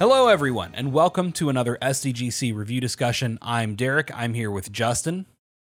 [0.00, 3.38] Hello, everyone, and welcome to another SDGC review discussion.
[3.42, 4.10] I'm Derek.
[4.16, 5.26] I'm here with Justin.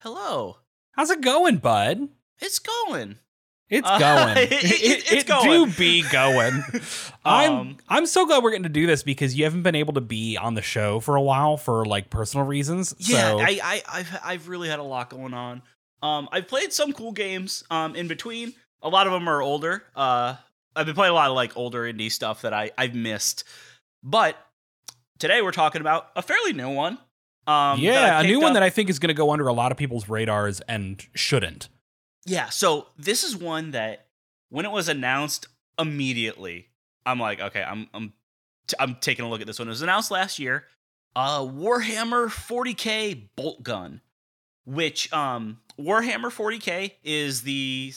[0.02, 0.58] Hello.
[0.94, 2.10] How's it going, bud?
[2.40, 3.18] It's going.
[3.70, 4.38] It's Uh, going.
[4.38, 5.68] it- it- it's going.
[5.68, 6.64] do be going.
[7.26, 9.94] I'm Um, I'm so glad we're getting to do this because you haven't been able
[9.94, 12.96] to be on the show for a while for like personal reasons.
[12.98, 15.62] Yeah, so I, I, I've, I've really had a lot going on.
[16.02, 17.64] Um, I've played some cool games.
[17.70, 19.84] Um, in between, a lot of them are older.
[19.96, 20.36] Uh,
[20.76, 23.44] I've been playing a lot of like older indie stuff that I, I've missed.
[24.06, 24.38] But
[25.18, 27.00] today we're talking about a fairly new one.
[27.48, 28.54] Um, yeah, a new one up.
[28.54, 31.70] that I think is going to go under a lot of people's radars and shouldn't.
[32.26, 34.08] Yeah, so this is one that
[34.50, 36.70] when it was announced immediately,
[37.06, 38.14] I'm like, okay, I'm I'm
[38.68, 39.68] t- I'm taking a look at this one.
[39.68, 40.66] It was announced last year.
[41.16, 44.02] Uh Warhammer 40K Boltgun,
[44.66, 47.94] which um Warhammer 40K is the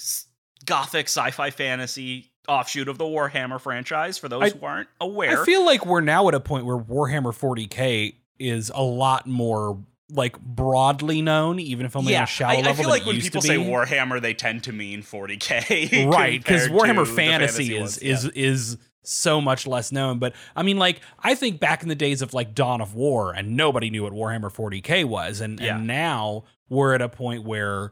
[0.64, 5.43] gothic sci-fi fantasy offshoot of the Warhammer franchise for those I- who aren't aware.
[5.43, 9.79] I feel like we're now at a point where Warhammer 40K is a lot more
[10.11, 12.71] like broadly known, even if only on yeah, a shallow I, level.
[12.71, 13.57] I feel like when used people say.
[13.59, 18.31] Warhammer, they tend to mean 40k, right because warhammer the fantasy, is is Yeah.
[18.35, 22.21] is so much less known but i mean like i think back in the days
[22.21, 25.77] of like dawn of war and nobody knew what warhammer 40k was and Yeah.
[25.79, 27.91] and now we're at a point where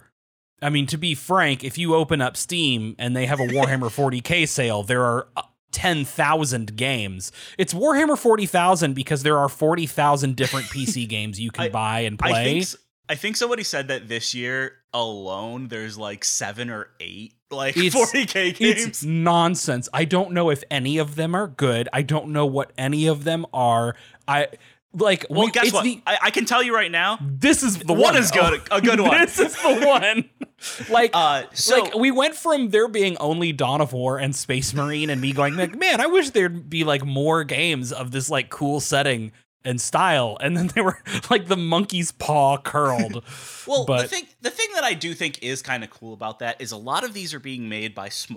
[0.63, 3.91] i mean to be frank if you open up steam and they have a warhammer
[4.23, 7.33] 40k sale there are uh, 10,000 games.
[7.59, 12.19] It's Warhammer 40,000 because there are 40,000 different PC games you can I- buy and
[12.23, 12.45] I play.
[12.45, 12.77] think s-
[13.09, 17.95] I think somebody said that this year alone there's like seven or eight like It's-
[17.95, 18.87] 40k games.
[18.87, 19.89] It's nonsense.
[19.93, 21.89] I don't know if any of them are good.
[21.93, 23.95] I don't know what any of them are.
[24.27, 24.49] I
[24.93, 25.27] like.
[25.31, 25.85] well, we- guess it's what?
[25.85, 27.19] the- I, I can tell you right now.
[27.23, 28.17] this is the One one.
[28.17, 29.19] is good- a good one.
[29.21, 30.31] this is the one.
[30.91, 34.73] like, Uh, so like we went from there being only Dawn of War and Space
[34.75, 38.31] Marine, and me going like, man, I wish there'd be like more games of this
[38.31, 39.33] like cool setting
[39.65, 40.99] and style, and then they were
[41.31, 43.25] like the monkey's paw curled.
[43.67, 46.61] well, the thing the thing that I do think is kind of cool about that
[46.61, 48.35] is a lot of these are being made by sm-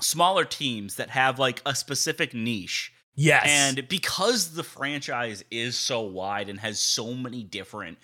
[0.00, 2.92] smaller teams that have like a specific niche.
[3.16, 7.98] Yes, And because the franchise is so wide and has so many different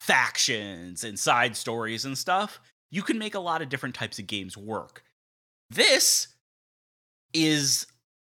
[0.00, 4.26] factions and side stories and stuff, you can make a lot of different types of
[4.26, 5.02] games work.
[5.70, 6.28] This
[7.34, 7.86] is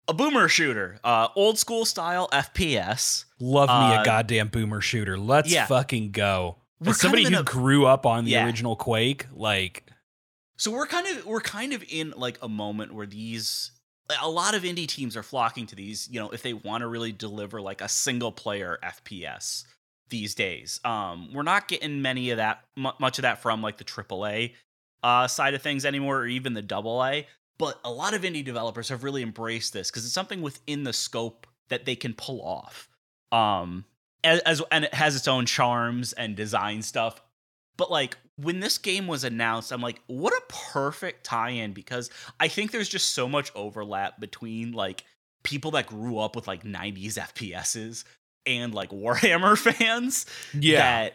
[0.07, 3.25] a boomer shooter, uh, old school style FPS.
[3.39, 5.17] Love me a Uh, goddamn boomer shooter.
[5.17, 5.65] Let's yeah.
[5.65, 6.57] fucking go.
[6.79, 8.45] We're As somebody who a- grew up on the Yeah.
[8.45, 9.83] original Quake, like
[10.57, 13.71] So we're kind of we're kind of in like a moment where these
[14.21, 16.87] a lot of indie teams are flocking to these, you know, if they want to
[16.87, 19.63] really deliver like a single player FPS
[20.09, 20.79] these days.
[20.85, 24.53] Um we're not getting many of that mu much of that from like the AAA
[25.03, 27.27] uh side of things anymore or even the AA,
[27.57, 30.93] but a lot of indie developers have really embraced this cuz it's something within the
[30.93, 32.87] scope that they can pull off.
[33.31, 33.85] Um
[34.23, 37.21] as, as and it has its own charms and design stuff
[37.77, 40.41] but like when this game was announced, I'm like, what a
[40.73, 42.09] perfect tie-in because
[42.39, 45.03] I think there's just so much overlap between like
[45.43, 48.03] people that grew up with like 90s FPSs
[48.45, 50.79] and like Warhammer fans Yeah.
[50.79, 51.13] that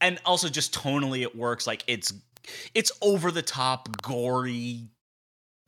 [0.00, 2.12] and also just tonally it works like it's
[2.74, 4.88] it's over the top gory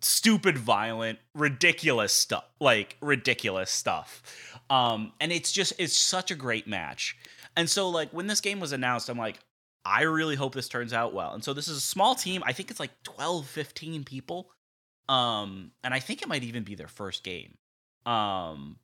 [0.00, 6.66] stupid violent ridiculous stuff like ridiculous stuff um and it's just it's such a great
[6.66, 7.16] match
[7.56, 9.38] and so like when this game was announced i'm like
[9.84, 12.52] i really hope this turns out well and so this is a small team i
[12.52, 14.50] think it's like 12 15 people
[15.08, 17.56] um and i think it might even be their first game
[18.06, 18.76] um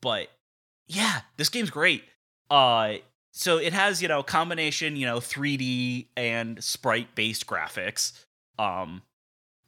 [0.00, 0.28] but
[0.88, 2.04] yeah this game's great
[2.50, 2.94] uh
[3.32, 8.24] so it has you know combination you know 3d and sprite based graphics
[8.58, 9.02] um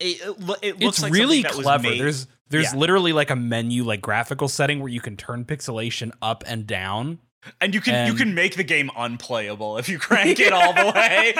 [0.00, 1.94] it, it, it looks it's like really something that was clever.
[1.96, 2.78] There's there's Yeah.
[2.78, 7.18] literally like a menu like graphical setting where you can turn pixelation up and down.
[7.60, 10.92] And you can you can make the game unplayable if you crank it all the
[10.94, 11.34] way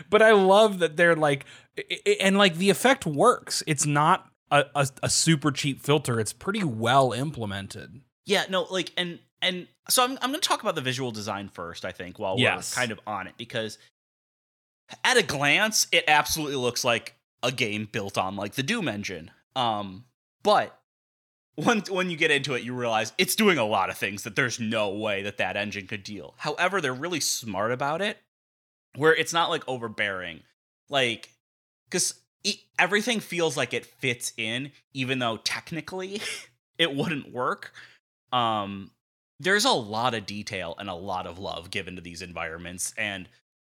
[0.10, 1.44] but I love that they're like
[2.20, 3.62] and like the effect works.
[3.66, 6.20] It's not a, a, a super cheap filter.
[6.20, 8.00] It's pretty well implemented.
[8.26, 11.84] yeah no like and and so i'm, I'm gonna talk about the visual design first
[11.86, 12.76] i think while Yes.
[12.76, 13.78] we're kind of on it because
[15.04, 19.30] at a glance it absolutely looks like a game built on like the doom engine
[19.56, 20.04] um
[20.42, 20.78] but
[21.56, 24.36] when when you get into it you realize it's doing a lot of things that
[24.36, 26.34] there's no way that that engine could deal.
[26.38, 28.18] However they're really smart about it
[28.96, 30.40] where it's not like overbearing.
[30.88, 31.30] Like
[31.88, 32.14] because
[32.78, 36.20] everything feels like it fits in even though technically
[36.78, 37.72] it wouldn't work.
[38.32, 38.90] Um
[39.40, 43.28] there's a lot of detail and a lot of love given to these environments and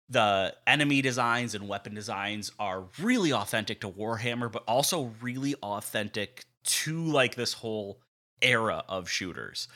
[0.08, 6.44] the enemy designs and weapon designs are really authentic to warhammer but also really authentic
[6.64, 8.00] to like this whole
[8.40, 9.68] era of shooters.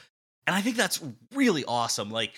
[0.46, 1.02] And I think that's
[1.34, 2.10] really awesome.
[2.10, 2.34] Like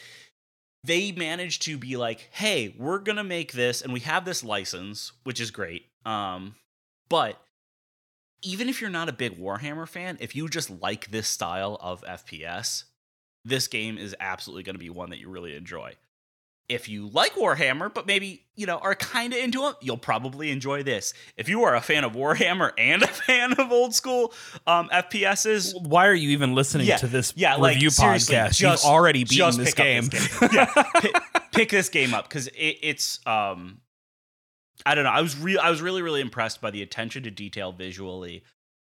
[0.84, 4.44] they managed to be like, "Hey, we're going to make this and we have this
[4.44, 6.54] license, which is great." Um
[7.08, 7.40] but
[8.42, 12.02] even if you're not a big Warhammer fan, if you just like this style of
[12.02, 12.84] FPS,
[13.44, 15.94] this game is absolutely going to be one that you really enjoy.
[16.68, 20.50] If you like Warhammer, but maybe, you know, are kind of into it, you'll probably
[20.50, 21.14] enjoy this.
[21.38, 24.34] If you are a fan of Warhammer and a fan of old school
[24.66, 28.56] um, FPSs, Why are you even listening Yeah, to this yeah, review seriously, podcast?
[28.58, 30.06] just- You've already beaten just this pick game.
[30.08, 30.50] this game.
[30.52, 30.66] yeah,
[31.00, 31.16] pick,
[31.52, 33.80] pick this game up because it, it's um,
[34.84, 35.10] I don't know.
[35.10, 35.60] I was real.
[35.60, 38.44] I was really really impressed by the attention to detail visually.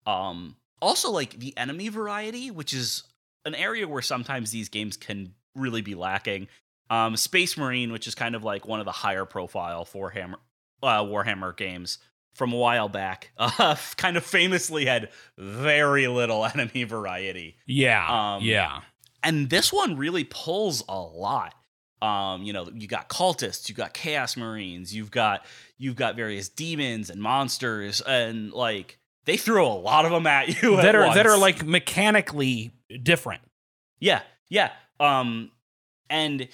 [0.08, 3.04] Um, also like the enemy variety, which is
[3.44, 6.48] an area where sometimes these games can really be lacking.
[6.90, 10.38] Um, Space Marine, which is kind of like one of the higher profile for Hammer,
[10.84, 11.98] uh, Warhammer games
[12.34, 18.44] from a while back, uh, kind of famously had very little enemy variety yeah, Um,
[18.44, 18.82] yeah.
[19.24, 21.56] and this one really pulls a lot
[22.02, 25.46] um you know you got cultists you got chaos marines you've got
[25.78, 30.62] you've got various demons and monsters and like they throw a lot of them at
[30.62, 33.42] you That at are that are like mechanically different.
[34.02, 35.52] yeah yeah um
[36.10, 36.50] and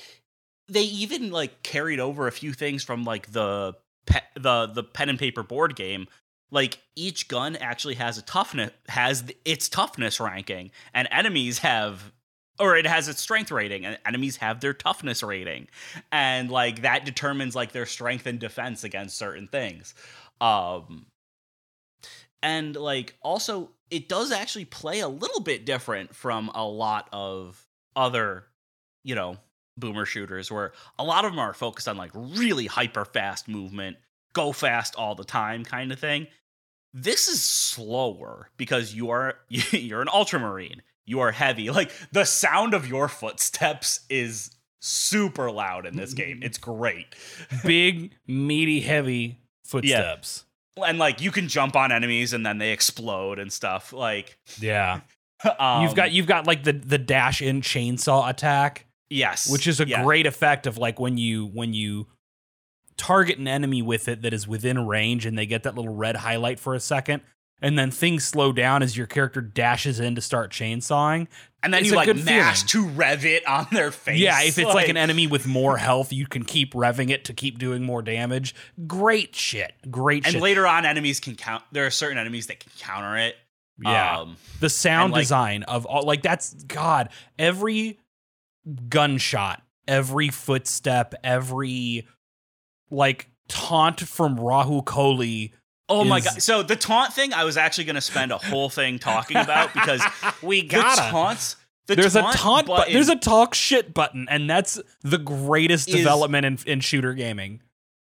[0.72, 3.76] they even like carried over a few things from like the
[4.06, 6.08] pe- the the pen and paper board game.
[6.50, 12.12] Like each gun actually has a toughness has its toughness ranking and enemies have
[12.60, 15.68] or it has its strength rating and enemies have their toughness rating.
[16.12, 19.94] And like that determines like their strength and defense against certain things.
[20.40, 21.06] Um
[22.42, 27.66] and like also it does actually play a little bit different from a lot of
[27.96, 28.46] other
[29.04, 29.38] you know
[29.82, 33.98] boomer shooters where a lot of them are focused on like really hyper fast movement
[34.34, 36.28] go fast all the time kind of thing.
[36.94, 40.82] This is slower because you are you're an ultramarine.
[41.06, 41.70] You are heavy.
[41.70, 46.40] Like the sound of your footsteps is super loud in this game.
[46.42, 47.08] It's great.
[47.66, 50.46] Big, meaty, heavy footsteps.
[50.86, 55.02] and like you can jump on enemies and then they explode and stuff like Yeah.
[55.60, 59.80] um, you've got you've got like the the dash in chainsaw attack, yes which is
[59.80, 60.04] a yeah.
[60.04, 62.08] great effect of like when you when you
[62.98, 66.16] target an enemy with it that is within range and they get that little red
[66.18, 67.22] highlight for a second
[67.62, 71.28] and then things slow down as your character dashes in to start chainsawing.
[71.62, 74.74] and then it's you like mash to rev it on their face Yeah, if it's
[74.74, 78.02] like, an enemy with more health, you can keep revving it to keep doing more
[78.02, 78.56] damage.
[78.88, 79.74] Great shit.
[79.92, 80.42] Great and shit.
[80.42, 83.36] later on enemies can count there are certain enemies that can counter it
[83.84, 84.20] yeah.
[84.20, 87.10] um, the sound like- design of all like that's god
[87.40, 88.00] every
[88.90, 92.08] gunshot every footstep every
[92.90, 95.52] like taunt from rahul kohli
[95.90, 96.42] Oh my god!
[96.42, 99.74] So the taunt thing, I was actually going to spend a whole thing talking about
[99.74, 100.02] because
[100.42, 101.58] we the taunts.
[101.88, 105.90] The there's taunt a taunt but there's a talk shit button and that's the greatest
[105.90, 107.62] development in, in shooter gaming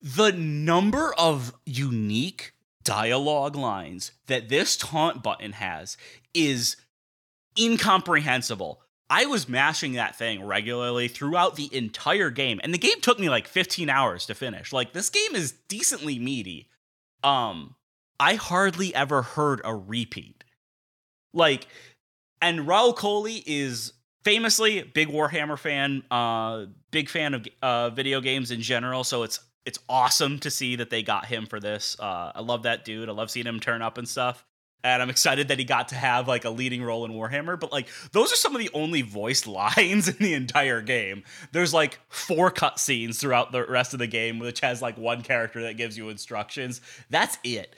[0.00, 2.52] the number of unique
[2.84, 5.96] dialogue lines that this taunt button has
[6.32, 6.76] is
[7.58, 8.80] incomprehensible.
[9.08, 13.28] I was mashing that thing regularly throughout the entire game, and the game took me
[13.28, 14.72] like 15 hours to finish.
[14.72, 16.68] Like this game is decently meaty.
[17.22, 17.76] Um,
[18.18, 20.44] I hardly ever heard a repeat.
[21.32, 21.66] Like,
[22.40, 23.92] and Rahul Kohli is
[24.24, 29.04] famously big Warhammer fan, uh, big fan of uh, video games in general.
[29.04, 31.96] So it's it's awesome to see that they got him for this.
[31.98, 33.08] Uh, I love that dude.
[33.08, 34.45] I love seeing him turn up and stuff.
[34.84, 37.58] And I'm excited that he got to have like a leading role in Warhammer.
[37.58, 41.24] But like those are some of the only voiced lines in the entire game.
[41.52, 45.62] There's like four cutscenes throughout the rest of the game, which has like one character
[45.62, 46.80] that gives you instructions.
[47.10, 47.74] That's it.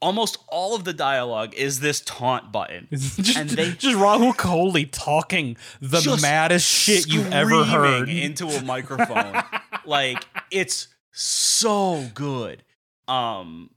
[0.00, 2.86] Almost all of the dialogue is this taunt button.
[2.92, 8.62] just, And they- just rahul kohli talking the maddest shit you've ever heard into a
[8.64, 9.42] microphone.
[9.84, 12.62] like it's so good.
[13.08, 13.70] Um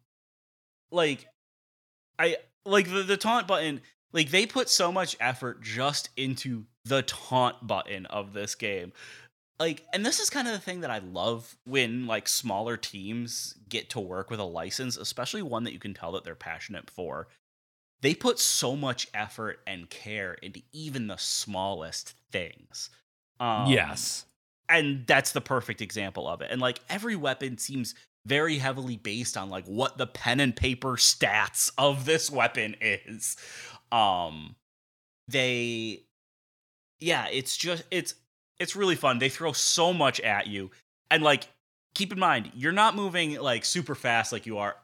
[0.92, 1.28] like
[2.20, 3.82] I like the, the taunt button,
[4.14, 8.94] like they put so much effort just into the taunt button of this game.
[9.60, 13.56] Like and this is kind of the thing that I love when like smaller teams
[13.70, 16.90] get to work with a license, especially one that you can tell that they're passionate
[16.90, 17.28] for.
[18.02, 22.90] They put so much effort and care into even the smallest things.
[23.40, 24.26] Um, yes
[24.72, 27.94] and that's the perfect example of it and like every weapon seems
[28.26, 33.38] very heavily based on like what the pen and paper stats of this weapon is.
[33.92, 34.56] Um
[35.28, 36.04] they
[37.00, 38.16] yeah it's just it's
[38.60, 39.20] it's really fun.
[39.20, 40.72] They throw so much at you.
[41.10, 41.48] And like
[41.94, 44.76] keep in mind you're not moving like super fast like you are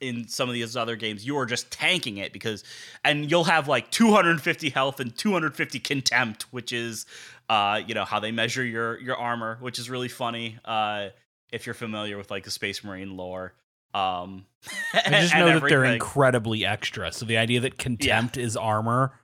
[0.00, 2.64] in some of these other games, you are just tanking it because,
[3.04, 7.06] and you'll have like 250 health and 250 contempt, which is,
[7.48, 10.58] uh, you know, how they measure your your armor, which is really funny.
[10.64, 11.08] Uh,
[11.52, 13.54] if you're familiar with like the Space Marine lore.
[13.94, 14.46] Um,
[14.92, 17.12] I just know that they're incredibly extra.
[17.12, 18.44] So the idea that contempt yeah.
[18.44, 19.14] is armor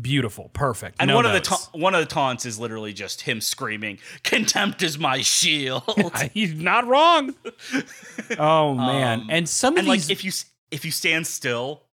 [0.00, 0.96] Beautiful, perfect.
[0.98, 1.48] And no one notes.
[1.48, 5.22] of the ta- one of the taunts is literally just him screaming, "Contempt is my
[5.22, 5.84] shield."
[6.34, 7.36] He's not wrong.
[8.38, 9.20] oh man!
[9.20, 10.32] Um, and some of and these, like if you
[10.72, 11.84] if you stand still,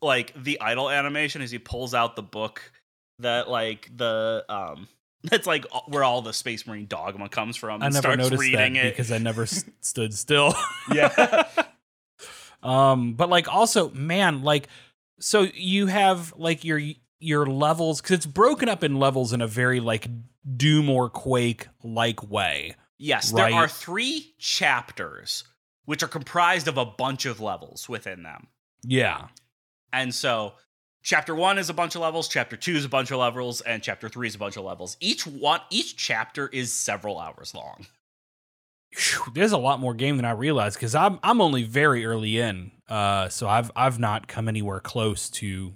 [0.00, 2.72] like the idle animation as he pulls out the book
[3.18, 4.88] that like the um
[5.30, 7.82] that's like where all the Space Marine dogma comes from.
[7.82, 8.92] I never noticed that it.
[8.92, 10.54] because I never stood still.
[10.92, 11.44] yeah.
[12.62, 14.68] um, but like also, man, like
[15.20, 16.80] so you have like your
[17.20, 20.08] your levels because it's broken up in levels in a very like
[20.56, 22.74] Doom or Quake like way.
[22.98, 23.50] Yes, right?
[23.50, 25.44] there are three chapters
[25.84, 28.46] which are comprised of a bunch of levels within them.
[28.84, 29.28] Yeah.
[29.92, 30.54] And so
[31.02, 33.82] chapter 1 is a bunch of levels, chapter 2 is a bunch of levels, and
[33.82, 34.96] chapter 3 is a bunch of levels.
[35.00, 37.86] Each one each chapter is several hours long.
[39.34, 42.72] There's a lot more game than I realized because I'm I'm only very early in,
[42.88, 45.72] uh, so I've I've not come anywhere close to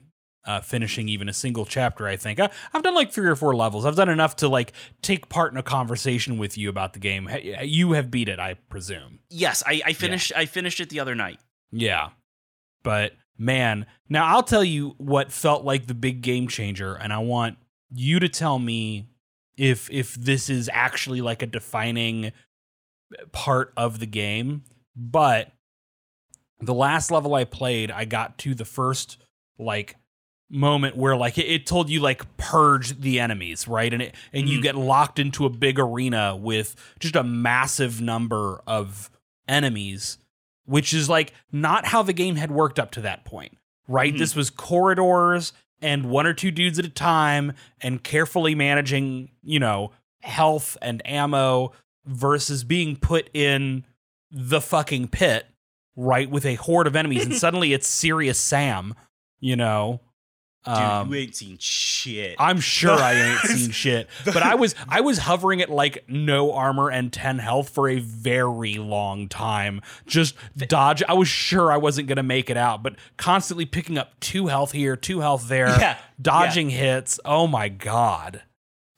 [0.46, 2.06] uh, finishing even a single chapter.
[2.06, 3.84] I think I, have done like three or four levels.
[3.84, 7.28] I've done enough to like take part in a conversation with you about the game.
[7.62, 9.20] You have beat it, I presume.
[9.28, 10.30] Yes, I, I finished.
[10.30, 10.40] Yeah.
[10.40, 11.40] I finished it the other night.
[11.72, 12.10] Yeah,
[12.82, 17.18] but man, now I'll tell you what felt like the big game changer, and I
[17.18, 17.58] want
[17.90, 19.08] you to tell me
[19.56, 22.32] if if this is actually like a defining
[23.32, 24.64] part of the game.
[24.94, 25.52] But
[26.60, 29.18] the last level I played, I got to the first
[29.58, 29.96] like
[30.48, 34.46] moment where like it, it, told you like purge the enemies right and it and
[34.46, 34.50] mm.
[34.50, 39.10] you get locked into a big arena with just a massive number of
[39.48, 40.18] enemies
[40.66, 43.56] which is like not how the game had worked up to that point
[43.88, 44.18] right mm.
[44.18, 49.58] this was corridors and one or two dudes at a time and carefully managing you
[49.58, 51.72] know health and ammo
[52.04, 53.84] versus being put in
[54.30, 55.46] the fucking pit
[55.96, 58.94] right with a horde of enemies and suddenly it's serious sam
[59.40, 60.00] you know
[60.66, 62.34] Dude, um, you ain't seen shit.
[62.40, 64.08] I'm sure I ain't seen shit.
[64.24, 68.00] But I was I was hovering at like no armor and 10 health for a
[68.00, 69.80] very long time.
[70.06, 71.04] Just dodge.
[71.08, 74.72] I was sure I wasn't gonna make it out, but constantly picking up two health
[74.72, 76.78] here, two health there, yeah, dodging yeah.
[76.78, 77.20] hits.
[77.24, 78.42] Oh my god.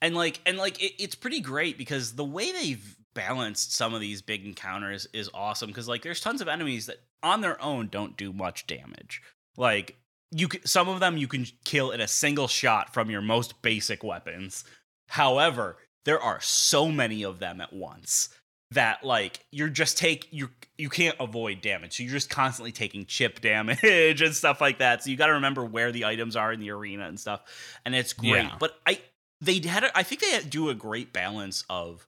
[0.01, 4.01] And like and like it, it's pretty great because the way they've balanced some of
[4.01, 7.89] these big encounters is awesome because like there's tons of enemies that on their own
[7.89, 9.21] don't do much damage.
[9.59, 9.99] Like
[10.31, 13.61] you can, some of them you can kill in a single shot from your most
[13.63, 14.65] basic weapons.
[15.09, 18.29] However, there are so many of them at once
[18.73, 21.97] that like you're just take you you can't avoid damage.
[21.97, 25.03] So you're just constantly taking chip damage and stuff like that.
[25.03, 27.41] So you got to remember where the items are in the arena and stuff.
[27.85, 28.45] And it's great.
[28.45, 28.57] Yeah.
[28.59, 29.01] But I
[29.41, 32.07] they had a, I think they do a great balance of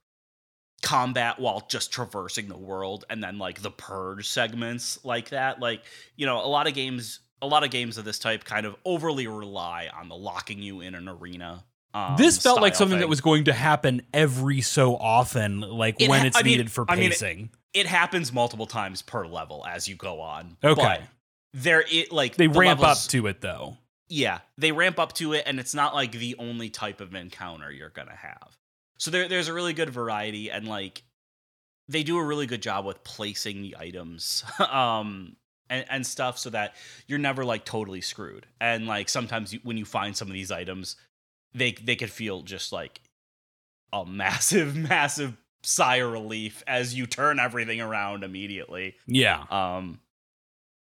[0.83, 5.61] combat while just traversing the world and then like the purge segments like that.
[5.61, 5.83] Like,
[6.17, 8.77] you know, a lot of games a lot of games of this type kind of
[8.85, 11.65] overly rely on the locking you in an arena.
[11.93, 13.01] Um, this felt like something thing.
[13.01, 16.67] that was going to happen every so often, like it when ha- it's I needed
[16.67, 17.29] mean, for pacing.
[17.29, 20.57] I mean, it, it, happens multiple times per level as you go on.
[20.63, 21.01] Okay,
[21.53, 23.77] there it like they the ramp levels, up to it though.
[24.09, 27.73] Yeah, they ramp up to it, and it's not like the only type of encounter
[27.73, 28.57] you're gonna have.
[28.99, 31.03] So there, there's a really good variety, and like
[31.89, 34.45] they do a really good job with placing the items.
[34.71, 35.37] um,
[35.71, 36.75] and, and stuff so that
[37.07, 38.47] you're never like totally screwed.
[38.61, 40.97] And like sometimes you, when you find some of these items,
[41.55, 43.01] they they could feel just like
[43.93, 48.97] a massive, massive sigh of relief as you turn everything around immediately.
[49.07, 49.45] Yeah.
[49.51, 50.01] Um,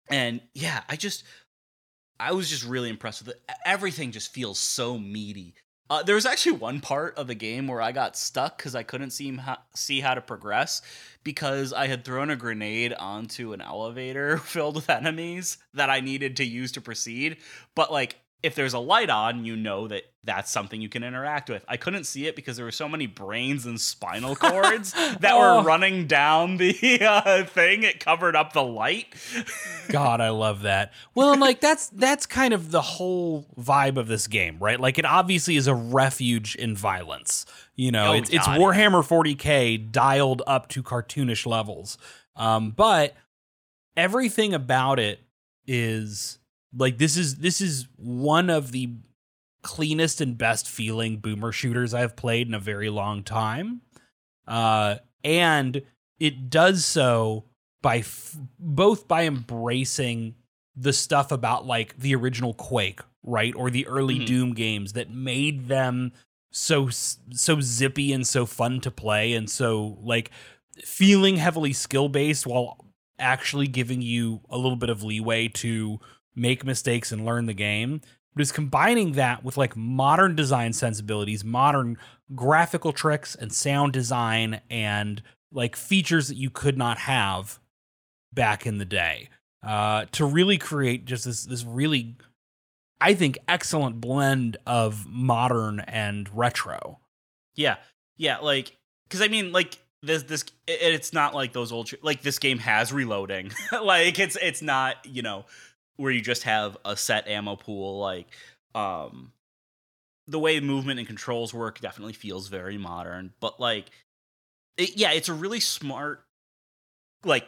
[0.10, 1.24] and yeah, I just
[2.20, 3.42] I was just really impressed with it.
[3.66, 5.56] Everything just feels so meaty.
[5.92, 8.84] Uh, there was actually one part of the game where I got stuck because I
[8.84, 10.82] couldn't see how, see how to progress
[11.26, 16.38] because I had thrown a grenade onto an elevator filled with enemies that I needed
[16.38, 17.40] to use to proceed.
[17.76, 21.50] But like if there's a light on, you know that that's something you can interact
[21.50, 21.66] with.
[21.68, 25.58] I couldn't see it because there were so many brains and spinal cords that oh.
[25.58, 27.84] were running down the uh, thing.
[27.84, 29.14] It covered up the light.
[29.90, 30.94] God, I love that.
[31.16, 34.80] Well, and like that's that's kind of the whole vibe of this game, right?
[34.80, 37.46] Like it obviously is a refuge in violence.
[37.76, 41.98] You know, oh, it's, it's Warhammer 40k dialed up to cartoonish levels.
[42.36, 43.16] Um, but
[43.96, 45.20] everything about it
[45.68, 46.40] is
[46.76, 48.90] like this is this is one of the
[49.64, 53.82] cleanest and best feeling boomer shooters I've played in a very long time.
[54.48, 55.82] Uh, and
[56.20, 57.46] it does so
[57.82, 60.36] by f- both by embracing
[60.76, 64.26] the stuff about like the original Quake, right, or the early Mhm.
[64.26, 66.12] Doom games that made them
[66.52, 70.32] so so zippy and so fun to play and so like
[70.84, 72.86] feeling heavily skill based while
[73.20, 76.00] actually giving you a little bit of leeway to
[76.36, 78.02] make mistakes and learn the game
[78.34, 81.98] but is combining that with like modern design sensibilities modern
[82.36, 85.22] graphical tricks and sound design and
[85.52, 87.60] like features that you could not have
[88.34, 89.30] back in the day
[89.64, 92.16] uh, to really create just this this really
[93.02, 97.00] I think excellent blend of modern and retro.
[97.56, 97.78] Yeah,
[98.18, 102.22] yeah, like because I mean, like this this it, it's not like those old like
[102.22, 103.52] this game has reloading.
[103.72, 105.46] like it's it's not you know
[105.98, 108.00] where you just have a set ammo pool.
[108.00, 108.28] Like
[108.76, 109.32] um
[110.28, 113.92] the way movement and controls work definitely feels very modern, but like
[114.78, 116.24] it, yeah, it's a really smart
[117.24, 117.46] like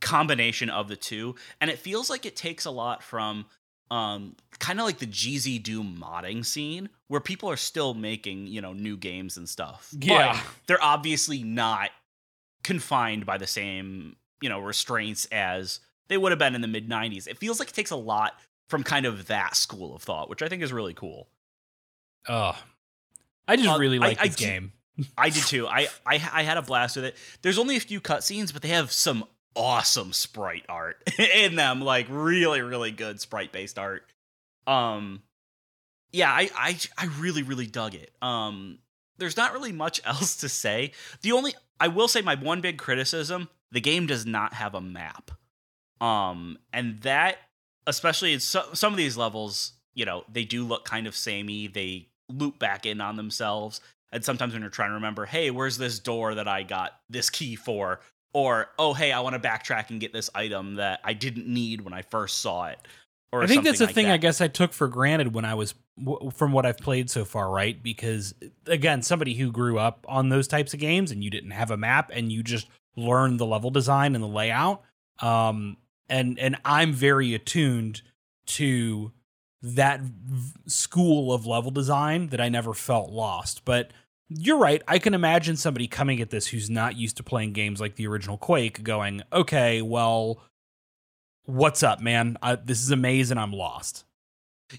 [0.00, 3.46] combination of the two, and it feels like it takes a lot from
[3.90, 8.72] um kind of like the GZDoom modding scene where people are still making, you know,
[8.72, 9.90] new games and stuff.
[9.98, 10.32] Yeah.
[10.32, 11.90] But they're obviously not
[12.64, 16.88] confined by the same, you know, restraints as they would have been in the mid
[16.88, 17.26] 90s.
[17.26, 18.34] It feels like it takes a lot
[18.68, 21.28] from kind of that school of thought, which I think is really cool.
[22.28, 22.56] Oh,
[23.48, 24.72] I just Uh, really like I this do- game.
[25.18, 25.66] I did too.
[25.66, 27.16] I, I I had a blast with it.
[27.42, 29.24] There's only a few cutscenes, but they have some
[29.56, 34.04] awesome sprite art in them, like really, really good sprite based art.
[34.66, 35.22] Um,
[36.12, 38.12] yeah, I, I I really, really dug it.
[38.22, 38.78] Um,
[39.18, 40.92] there's not really much else to say.
[41.22, 44.80] The only I will say my one big criticism: the game does not have a
[44.80, 45.30] map.
[46.02, 47.38] Um, and that,
[47.86, 51.68] especially in so, some of these levels, you know, they do look kind of samey.
[51.68, 53.80] They loop back in on themselves.
[54.10, 57.30] And sometimes when you're trying to remember, hey, where's this door that I got this
[57.30, 58.00] key for?
[58.34, 61.82] Or, oh, hey, I want to backtrack and get this item that I didn't need
[61.82, 62.78] when I first saw it.
[63.30, 65.54] Or I think that's the like thing I guess I took for granted when I
[65.54, 65.74] was
[66.34, 67.82] from what I've played so far, right?
[67.82, 68.34] Because
[68.66, 71.76] again, somebody who grew up on those types of games and you didn't have a
[71.78, 74.82] map and you just learned the level design and the layout.
[75.20, 78.02] Um and and I'm very attuned
[78.46, 79.12] to
[79.62, 83.64] that v- school of level design that I never felt lost.
[83.64, 83.92] But
[84.28, 84.82] you're right.
[84.88, 88.06] I can imagine somebody coming at this who's not used to playing games like the
[88.06, 90.42] original Quake going, okay, well,
[91.44, 92.36] what's up, man?
[92.42, 93.38] I, this is amazing.
[93.38, 94.04] I'm lost.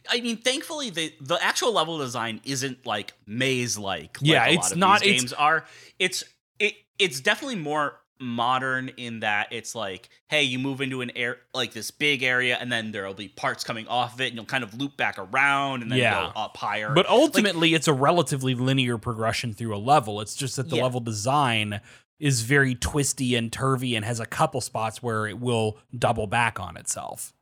[0.10, 4.18] I mean, thankfully, the the actual level design isn't like maze like.
[4.22, 5.66] Yeah, like a it's lot of not- it's- games are.
[6.00, 6.24] It's
[6.60, 6.74] it.
[7.00, 11.74] It's definitely more modern in that it's like, hey, you move into an air like
[11.74, 14.64] this big area, and then there'll be parts coming off of it, and you'll kind
[14.64, 16.32] of loop back around and then Yeah.
[16.34, 16.94] go up higher.
[16.94, 20.22] But ultimately, it's a relatively linear progression through a level.
[20.22, 20.84] It's just that the Yeah.
[20.84, 21.82] level design
[22.20, 26.60] is very twisty and turvy and has a couple spots where it will double back
[26.60, 27.33] on itself.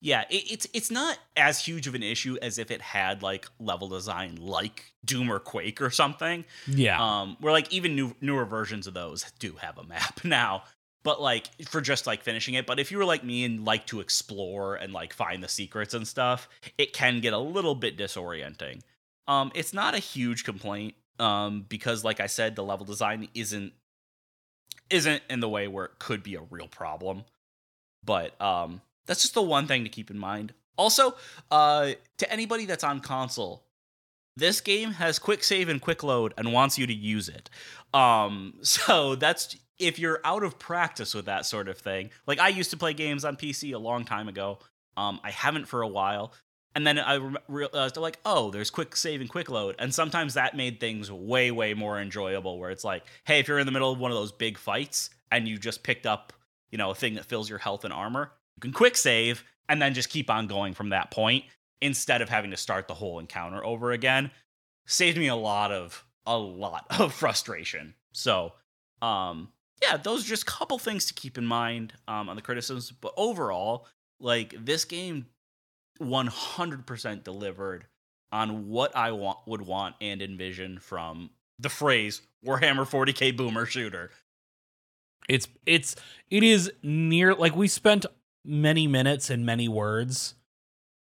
[0.00, 3.48] Yeah, it, it's it's not as huge of an issue as if it had like
[3.58, 6.44] level design like Doom or Quake or something.
[6.68, 7.02] Yeah.
[7.02, 10.64] Um, where like even new newer versions of those do have a map now.
[11.02, 12.66] But like for just like finishing it.
[12.66, 15.94] But if you were like me and like to explore and like find the secrets
[15.94, 18.82] and stuff, it can get a little bit disorienting.
[19.26, 20.94] Um, it's not a huge complaint.
[21.18, 23.72] Um, because like I said, the level design isn't
[24.90, 27.24] isn't in the way where it could be a real problem.
[28.04, 30.54] But um that's just the one thing to keep in mind.
[30.76, 31.16] Also,
[31.50, 33.64] uh to anybody that's on console,
[34.36, 37.50] this game has quick save and quick load and wants you to use it.
[37.92, 42.10] Um so that's if you're out of practice with that sort of thing.
[42.26, 44.60] Like I used to play games on PC a long time ago.
[44.96, 46.32] Um I haven't for a while.
[46.74, 49.74] And then I re- realized like, oh, there's quick save and quick load.
[49.80, 53.58] And sometimes that made things way way more enjoyable where it's like, hey, if you're
[53.58, 56.32] in the middle of one of those big fights and you just picked up,
[56.70, 59.80] you know, a thing that fills your health and armor, you can quick save and
[59.80, 61.44] then just keep on going from that point
[61.80, 64.32] instead of having to start the whole encounter over again.
[64.84, 67.94] Saved me a lot of a lot of frustration.
[68.12, 68.54] So
[69.00, 72.42] um yeah those are just a couple things to keep in mind um on the
[72.42, 72.90] criticisms.
[72.90, 73.86] But overall
[74.18, 75.26] like this game
[76.00, 77.86] 100% delivered
[78.32, 84.10] on what i want would want and envision from the phrase warhammer 40k boomer shooter.
[85.28, 85.94] It's it's
[86.28, 88.06] it is near like we spent
[88.44, 90.34] many minutes and many words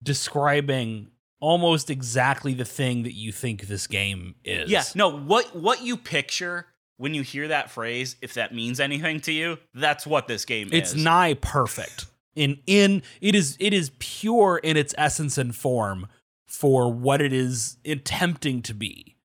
[0.02, 1.08] describing
[1.40, 4.70] almost exactly the thing that you think this game is.
[4.70, 6.66] Yeah, no, what what you picture
[6.96, 10.68] when you hear that phrase, if that means anything to you, that's what this game
[10.72, 10.94] it's is.
[10.94, 12.06] It's nigh perfect.
[12.34, 16.06] In in it is it is pure in its essence and form
[16.46, 19.16] for what it is attempting to be.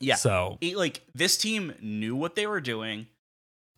[0.00, 0.16] Yeah.
[0.16, 3.06] So It- like this team knew what they were doing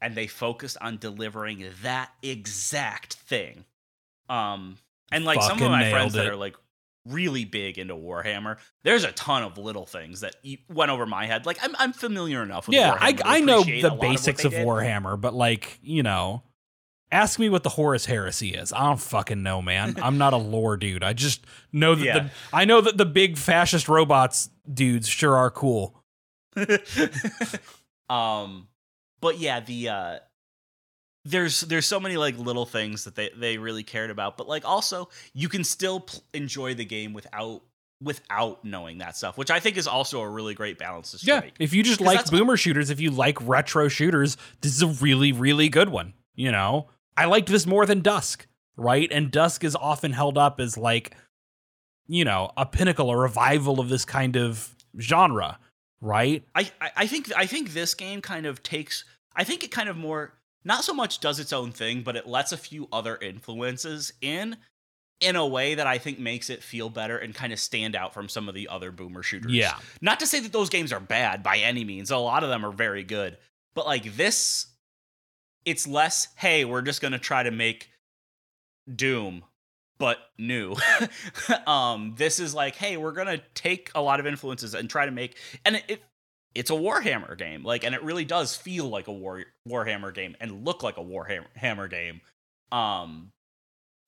[0.00, 3.64] and they focused on delivering that exact thing.
[4.28, 4.76] Um,
[5.12, 6.56] and like some of my friends nailed that are like
[7.06, 10.34] really big into Warhammer, there's a ton of little things that
[10.68, 11.46] went over my head.
[11.46, 14.00] Like I'm I'm familiar enough with Yeah, Warhammer I I know the a lot what
[14.00, 14.66] basics they of.
[14.66, 16.42] Warhammer, but like, you know,
[17.12, 18.72] ask me what the Horus Heresy is.
[18.72, 19.94] I don't fucking know, man.
[20.02, 21.04] I'm not a lore dude.
[21.04, 22.18] I just know that Yeah.
[22.18, 26.02] the I know that the big fascist robots dudes sure are cool.
[28.08, 28.68] um
[29.20, 30.18] but yeah the uh
[31.24, 34.64] there's there's so many like little things that they they really cared about but like
[34.64, 37.62] also you can still pl- enjoy the game without
[38.00, 41.44] without knowing that stuff which i think is also a really great balance to strike.
[41.58, 44.88] Yeah, if you just like boomer shooters, if you like retro shooters, this is a
[45.02, 46.88] really really good one, you know.
[47.16, 49.08] I liked this more than Dusk, right?
[49.10, 51.16] And Dusk is often held up as like
[52.06, 55.58] you know, a pinnacle, a revival of this kind of genre,
[56.06, 56.44] right?
[56.54, 59.96] I, I think I think this game kind of takes I think it kind of
[59.96, 64.12] more not so much does its own thing, but it lets a few other influences
[64.20, 64.56] in
[65.20, 68.12] in a way that I think makes it feel better and kind of stand out
[68.12, 69.52] from some of the other boomer shooters.
[69.52, 69.74] Yeah.
[70.02, 72.10] Not to say that those games are bad by any means.
[72.10, 73.38] A lot of them are very good.
[73.74, 74.66] But like this
[75.64, 77.90] it's less, hey, we're just going to try to make
[78.94, 79.42] Doom
[79.98, 80.74] but new.
[81.66, 85.06] um this is like, hey, we're going to take a lot of influences and try
[85.06, 86.02] to make and it, it
[86.54, 87.62] it's a Warhammer game.
[87.64, 91.02] Like and it really does feel like a War Warhammer game and look like a
[91.02, 92.20] Warhammer game.
[92.72, 93.32] Um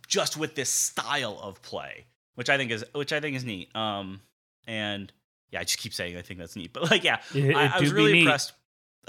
[0.06, 3.74] just with this style of play, which I think is which I think is neat.
[3.74, 4.20] Um
[4.66, 5.12] and
[5.50, 6.72] yeah, I just keep saying I think that's neat.
[6.72, 8.52] But like yeah, It, I, I was really impressed.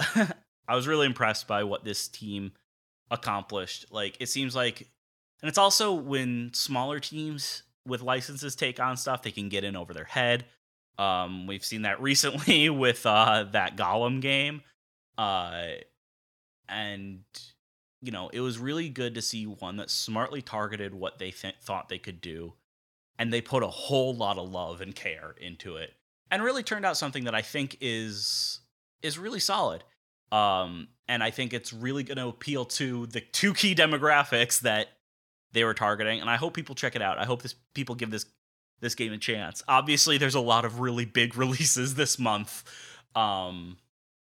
[0.70, 2.52] I was really impressed by what this team
[3.10, 3.86] accomplished.
[3.90, 4.88] Like it seems like,
[5.42, 9.76] and it's also when smaller teams with licenses take on stuff, they can get in
[9.76, 10.44] over their head.
[10.98, 14.62] Um, we've seen that recently with uh, that Gollum game,
[15.16, 15.66] uh,
[16.68, 17.20] and
[18.02, 21.56] you know it was really good to see one that smartly targeted what they th-
[21.62, 22.54] thought they could do,
[23.18, 25.94] and they put a whole lot of love and care into it,
[26.30, 28.60] and really turned out something that I think is
[29.02, 29.84] is really solid.
[30.32, 34.88] Um, and I think it's really going to appeal to the two key demographics that
[35.52, 36.20] they were targeting.
[36.20, 37.18] And I hope people check it out.
[37.18, 38.26] I hope this people give this
[38.80, 39.62] this game a chance.
[39.68, 42.64] Obviously, there's a lot of really big releases this month.
[43.14, 43.76] Um,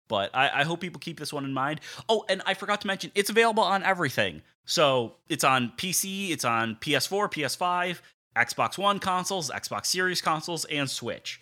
[0.08, 1.80] but I, I hope people keep this one in mind.
[2.08, 4.42] Oh, and I forgot to mention, it's available on everything.
[4.66, 8.00] So it's on PC, it's on PS4, PS5,
[8.36, 11.40] Xbox One consoles, Xbox Series consoles, and Switch.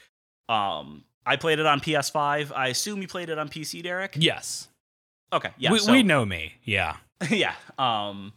[0.48, 2.52] Um, I played it on PS5.
[2.54, 4.14] I assume you played it on PC, Derek.
[4.18, 4.68] Yes.
[5.32, 5.72] Okay, yeah.
[5.72, 6.54] we, so- we know me.
[6.64, 6.96] Yeah.
[7.30, 7.54] yeah.
[7.78, 8.32] Um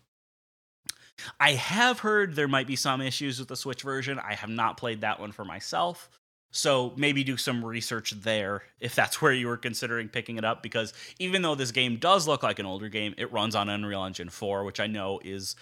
[1.39, 4.19] I have heard there might be some issues with the Switch version.
[4.19, 6.09] I have not played that one for myself.
[6.51, 10.63] So maybe do some research there if that's where you were considering picking it up
[10.63, 14.05] because even though this game does look like an older game, it runs on Unreal
[14.05, 15.55] Engine 4, which I know is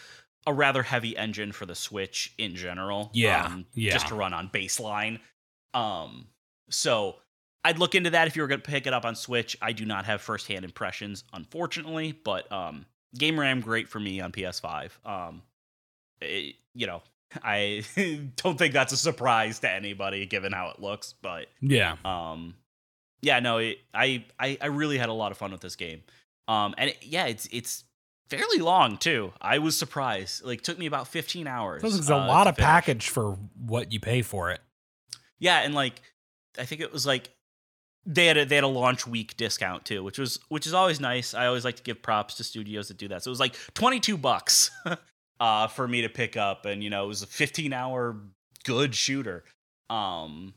[0.45, 3.09] a rather heavy engine for the Switch in general.
[3.13, 3.93] Yeah, um, yeah.
[3.93, 5.19] Just to run on baseline.
[5.73, 6.27] Um,
[6.69, 7.15] so
[7.63, 9.57] I'd look into that if you were going to pick it up on Switch.
[9.61, 12.85] I do not have firsthand impressions, unfortunately, but um,
[13.17, 14.89] game RAM great for me on PS5.
[15.05, 15.41] Um,
[16.21, 17.01] it- you know,
[17.43, 17.83] I
[18.37, 21.95] don't think that's a surprise to anybody given how it looks, but Yeah.
[22.05, 22.55] um,
[23.21, 26.03] yeah, no, it, I, I I really had a lot of fun with this game.
[26.49, 27.85] Um, and it, yeah, it's it's
[28.29, 29.31] fairly long too.
[29.41, 30.43] I was surprised.
[30.43, 31.83] Like, took me about 15 hours.
[31.83, 32.65] Like it's a uh, lot of finish.
[32.65, 34.59] package for what you pay for it.
[35.39, 36.01] Yeah, and like
[36.59, 37.29] I think it was like
[38.05, 40.99] they had a, they had a launch week discount too, which was which is always
[40.99, 41.33] nice.
[41.33, 43.23] I always like to give props to studios that do that.
[43.23, 44.71] So it was like 22 bucks
[45.39, 48.17] uh for me to pick up and you know, it was a 15 hour
[48.65, 49.43] good shooter.
[49.89, 50.53] Um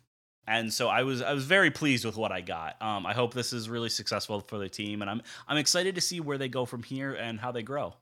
[0.48, 2.80] and so I was I was very pleased with what I got.
[2.82, 6.00] Um I hope this is really successful for the team and I'm I'm excited to
[6.00, 7.94] see where they go from here and how they grow.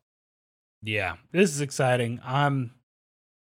[0.84, 2.20] Yeah, this is exciting.
[2.22, 2.72] Um,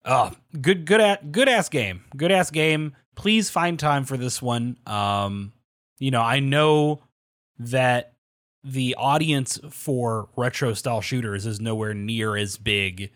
[0.06, 2.96] oh, good, good at good ass game, good ass game.
[3.14, 4.78] Please find time for this one.
[4.86, 5.52] Um,
[5.98, 7.02] you know, I know
[7.58, 8.14] that
[8.64, 13.12] the audience for retro style shooters is nowhere near as big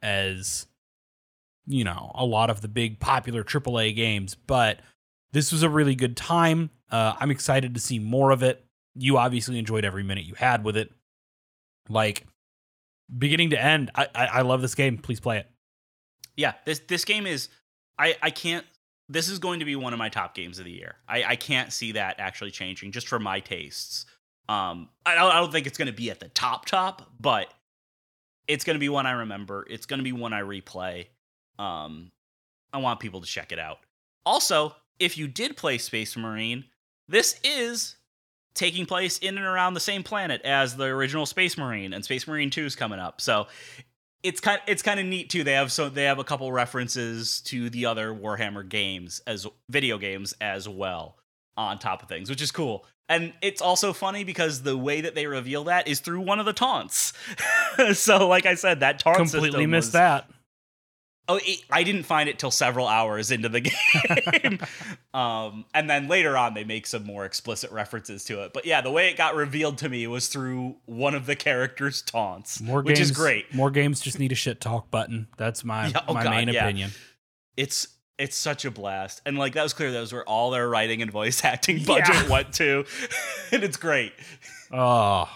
[0.00, 0.66] as
[1.66, 4.80] you know a lot of the big popular AAA games, but
[5.32, 6.70] this was a really good time.
[6.90, 8.64] Uh, I'm excited to see more of it.
[8.94, 10.92] You obviously enjoyed every minute you had with it.
[11.88, 12.26] Like
[13.16, 14.98] beginning to end, I, I I love this game.
[14.98, 15.46] Please play it.
[16.36, 17.48] yeah this this game is
[17.98, 18.64] i i can't
[19.08, 20.96] this is going to be one of my top games of the year.
[21.08, 24.06] I i can't see that actually changing just for my tastes.
[24.48, 27.52] Um i don't, I don't think it's going to be at the top top but
[28.48, 29.66] it's going to be one i remember.
[29.68, 31.06] It's going to be one i replay.
[31.58, 32.10] Um
[32.72, 33.78] i want people to check it out.
[34.24, 36.64] Also if you did play space marine
[37.08, 37.96] this is
[38.54, 42.26] taking place in and around the same planet as the original Space Marine, and Space
[42.26, 43.20] Marine 2 is coming up.
[43.20, 43.46] So
[44.22, 45.44] it's kind it's kind of neat too.
[45.44, 49.98] They have so they have a couple references to the other Warhammer games as video
[49.98, 51.16] games as well
[51.56, 52.84] on top of things, which is cool.
[53.08, 56.46] And it's also funny because the way that they reveal that is through one of
[56.46, 57.12] the taunts.
[57.94, 60.30] so, like I said, that taunt Completely missed that.
[61.28, 63.60] Oh, it, I didn't find it till several hours into the
[64.42, 64.58] game.
[65.14, 68.52] um, and then later on, they make some more explicit references to it.
[68.52, 72.02] But yeah, the way it got revealed to me was through one of the characters'
[72.02, 73.54] taunts, More which games, is great.
[73.54, 75.28] More games just need a shit talk button.
[75.36, 76.64] That's my Yeah, oh my God, main yeah.
[76.64, 76.90] opinion.
[77.56, 77.86] It's
[78.18, 79.90] it's such a blast, and like that was clear.
[79.92, 82.28] That was where all their writing and voice acting budget Yeah.
[82.30, 82.84] went to,
[83.52, 84.12] and it's great.
[84.70, 85.28] Oh,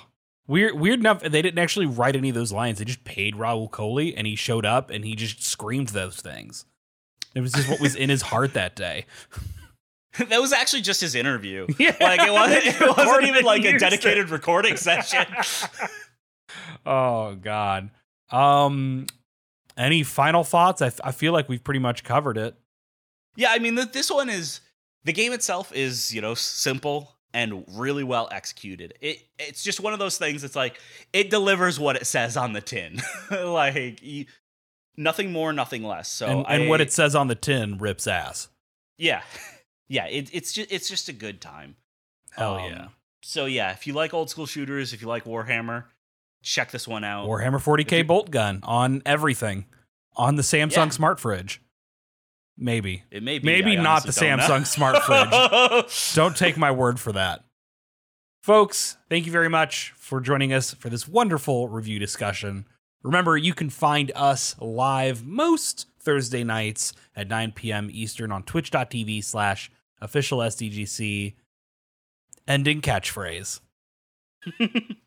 [0.47, 0.75] weird.
[0.79, 2.79] Weird enough, they didn't actually write any of those lines.
[2.79, 6.65] They just paid Rahul Kohli, and he showed up and he just screamed those things.
[7.35, 9.07] It was just what was in his heart that day.
[10.29, 11.67] that was actually just his interview.
[11.79, 12.67] Yeah, Like it wasn't.
[12.67, 15.27] It wasn't even like a dedicated recording session.
[16.85, 17.91] Oh God.
[18.31, 19.07] Um,
[19.77, 20.81] any final thoughts?
[20.83, 22.57] I, I feel like we've pretty much covered it.
[23.37, 24.61] Yeah, I mean, th- this one is
[25.05, 28.95] the game itself is you know simple and really well executed.
[29.01, 30.45] It it's just one of those things.
[30.45, 30.81] It's like
[31.13, 34.27] it delivers what it says on the tin, like you,
[34.97, 36.09] nothing more, nothing less.
[36.09, 38.49] So and, and what it says on the tin rips ass.
[38.99, 39.23] yeah,
[39.89, 40.07] yeah.
[40.07, 41.77] It, it's just it's just a good time.
[42.33, 42.89] Hell Um, yeah.
[43.23, 45.85] So yeah, if you like old school shooters, if you like Warhammer,
[46.43, 47.27] check this one out.
[47.29, 49.67] Warhammer if 40k you- boltgun on everything,
[50.17, 50.89] on the Samsung Yeah.
[50.91, 51.61] smart fridge.
[52.59, 54.45] Maybe, it may be maybe I not the don't know.
[54.45, 56.13] Samsung smart fridge.
[56.15, 57.45] Don't take my word for that.
[58.43, 62.65] Folks, thank you very much for joining us for this wonderful review discussion.
[63.03, 67.89] Remember, you can find us live most Thursday nights at 9 p.m.
[67.93, 71.35] Eastern on twitch.tv slash official SDGC.
[72.49, 73.61] Ending catchphrase.